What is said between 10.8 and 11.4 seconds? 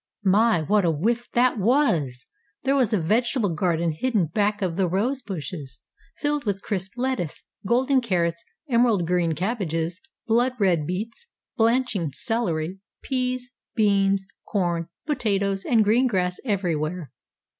beets,